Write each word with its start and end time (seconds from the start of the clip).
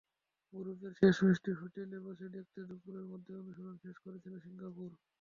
গ্রুপের 0.53 0.93
শেষ 0.99 1.15
ম্যাচটি 1.23 1.51
হোটেলে 1.59 1.97
বসে 2.05 2.27
দেখতে 2.35 2.59
দুপুরের 2.69 3.05
মধ্যেই 3.11 3.39
অনুশীলন 3.41 3.75
শেষ 3.83 3.95
করেছিল 4.03 4.33
সিঙ্গাপুর। 4.45 4.89